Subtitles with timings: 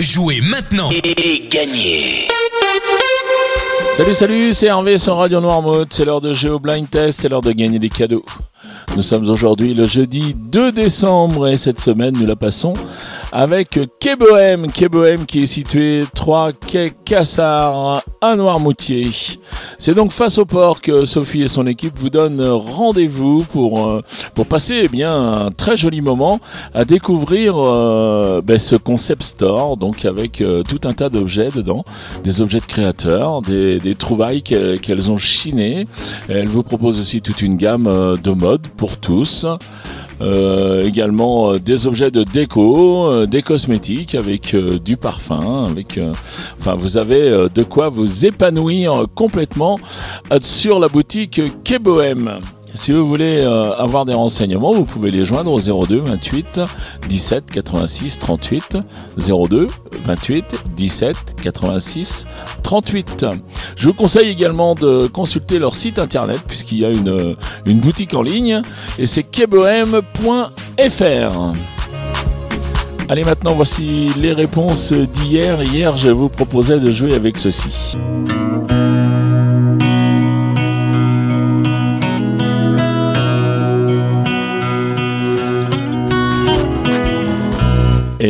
[0.00, 2.26] Jouez maintenant et gagnez
[3.92, 5.92] Salut, salut, c'est Hervé sur Radio Noirmouth.
[5.92, 8.24] C'est l'heure de Géo Blind Test, c'est l'heure de gagner des cadeaux.
[8.96, 12.74] Nous sommes aujourd'hui le jeudi 2 décembre et cette semaine nous la passons
[13.34, 19.08] avec Quai Bohème qui est situé 3 Quai Cassard à Noirmoutier.
[19.76, 24.02] C'est donc face au port que Sophie et son équipe vous donnent rendez-vous pour euh,
[24.36, 26.38] pour passer eh bien un très joli moment
[26.74, 31.84] à découvrir euh, ben, ce concept store donc avec euh, tout un tas d'objets dedans,
[32.22, 35.88] des objets de créateurs, des, des trouvailles qu'elles ont chinées.
[36.28, 39.44] Elle vous propose aussi toute une gamme de mode pour tous.
[40.24, 46.00] Euh, également euh, des objets de déco, euh, des cosmétiques avec du parfum, avec
[46.58, 49.78] enfin vous avez de quoi vous épanouir complètement
[50.40, 51.78] sur la boutique Quai
[52.74, 56.60] si vous voulez euh, avoir des renseignements, vous pouvez les joindre au 02 28
[57.08, 58.78] 17 86 38
[59.16, 59.68] 02
[60.02, 62.26] 28 17 86
[62.62, 63.26] 38.
[63.76, 68.12] Je vous conseille également de consulter leur site internet puisqu'il y a une, une boutique
[68.12, 68.62] en ligne
[68.98, 70.02] et c'est kebohem.fr.
[73.08, 75.62] Allez maintenant voici les réponses d'hier.
[75.62, 77.96] Hier je vous proposais de jouer avec ceci.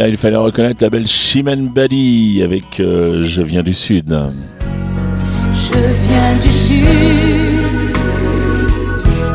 [0.00, 4.08] Là, il fallait reconnaître la belle Chimène Bali avec euh, Je viens du Sud.
[4.08, 6.86] Je viens du Sud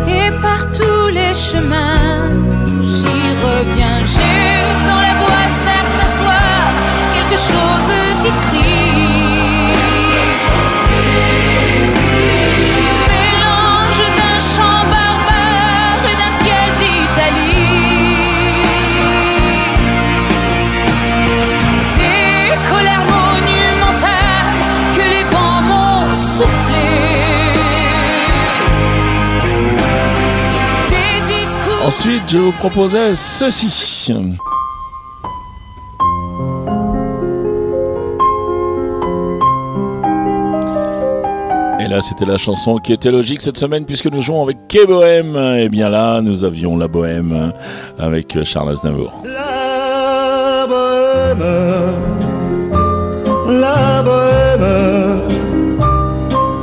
[0.08, 1.94] et par tous les chemins,
[32.05, 34.14] Ensuite, je vous proposais ceci.
[41.80, 44.86] Et là, c'était la chanson qui était logique cette semaine puisque nous jouons avec Quai
[44.86, 45.36] Bohème.
[45.58, 47.52] Et bien là, nous avions la Bohème
[47.98, 49.23] avec Charles Aznavour.
[49.26, 51.44] La Bohème,
[53.49, 55.21] la Bohème,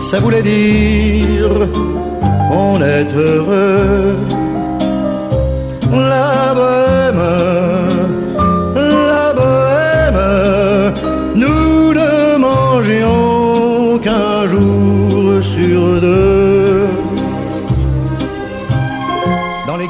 [0.03, 1.51] ça voulait dire
[2.53, 4.12] on est heureux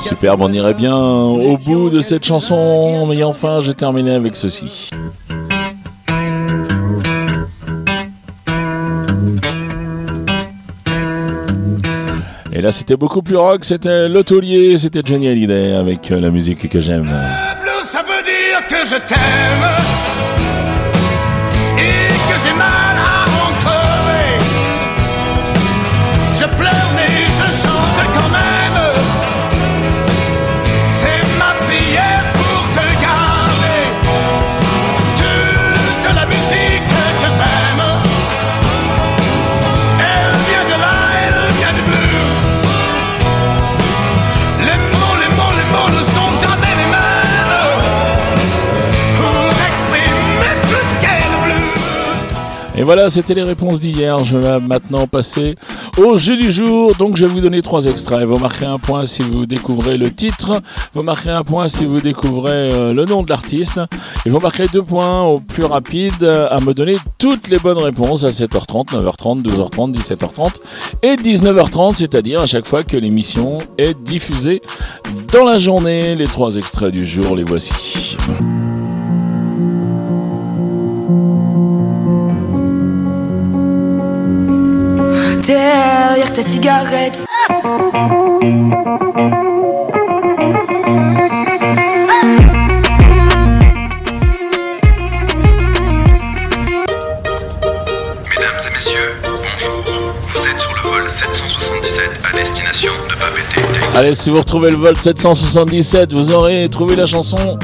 [0.03, 4.91] Superbe, on irait bien au bout de cette chanson, mais enfin, j'ai terminé avec ceci.
[12.53, 16.81] Et là, c'était beaucoup plus rock, c'était l'hôtelier, c'était Johnny Hallyday avec la musique que
[16.81, 17.11] j'aime.
[17.85, 19.69] Ça veut dire que je t'aime
[21.79, 23.53] et que j'ai mal à en.
[26.43, 27.12] Je pleure mais
[52.75, 54.25] Et voilà, c'était les réponses d'hier.
[54.25, 55.57] Je vais maintenant passer
[55.99, 56.95] au jeu du jour.
[56.95, 58.25] Donc, je vais vous donner trois extraits.
[58.25, 60.63] Vous marquerez un point si vous découvrez le titre.
[60.95, 63.79] Vous marquerez un point si vous découvrez euh, le nom de l'artiste.
[64.25, 67.79] Et vous marquerez deux points au plus rapide euh, à me donner toutes les bonnes
[67.79, 70.55] réponses à 7h30, 9h30, 12h30, 17h30
[71.03, 74.63] et 19h30, c'est-à-dire à chaque fois que l'émission est diffusée
[75.33, 76.15] dans la journée.
[76.15, 78.17] Les trois extraits du jour, les voici.
[102.33, 103.97] Destination de Papeete.
[103.97, 107.59] Allez, si vous retrouvez le vol 777, vous aurez trouvé la chanson.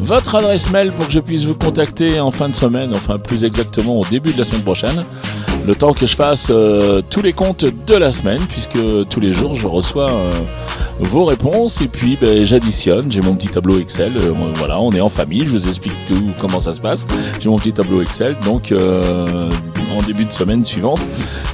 [0.00, 3.44] votre adresse mail pour que je puisse vous contacter en fin de semaine, enfin plus
[3.44, 5.04] exactement au début de la semaine prochaine.
[5.66, 8.78] Le temps que je fasse euh, tous les comptes de la semaine, puisque
[9.08, 10.30] tous les jours je reçois euh,
[11.00, 13.10] vos réponses et puis ben, j'additionne.
[13.10, 14.16] J'ai mon petit tableau Excel.
[14.16, 15.42] euh, voilà, on est en famille.
[15.44, 17.04] Je vous explique tout comment ça se passe.
[17.40, 18.36] J'ai mon petit tableau Excel.
[18.44, 18.72] Donc
[19.90, 21.00] en début de semaine suivante,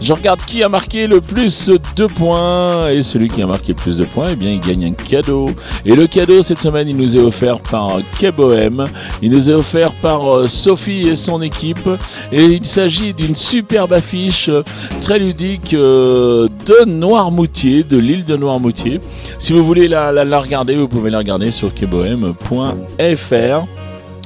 [0.01, 3.79] je regarde qui a marqué le plus de points et celui qui a marqué le
[3.79, 5.51] plus de points, eh bien il gagne un cadeau.
[5.85, 8.87] Et le cadeau cette semaine, il nous est offert par Kebohem.
[9.23, 11.89] Il nous est offert par euh, Sophie et son équipe.
[12.31, 14.63] Et il s'agit d'une superbe affiche euh,
[15.01, 19.01] très ludique euh, de Noirmoutier, de l'île de Noirmoutier.
[19.39, 22.23] Si vous voulez la, regarder, vous pouvez la regarder sur kebohem.fr.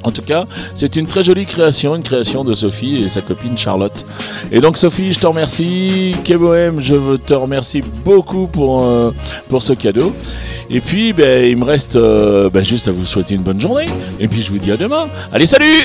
[0.06, 3.58] En tout cas, c'est une très jolie création, une création de Sophie et sa copine
[3.58, 4.06] Charlotte.
[4.52, 6.14] Et donc Sophie, je te remercie.
[6.22, 9.10] Kebohem, je te remercie beaucoup pour, euh,
[9.48, 10.14] pour ce cadeau.
[10.70, 13.86] Et puis, ben, il me reste euh, ben, juste à vous souhaiter une bonne journée.
[14.20, 15.08] Et puis, je vous dis à demain.
[15.32, 15.84] Allez, salut